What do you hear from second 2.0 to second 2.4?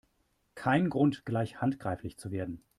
zu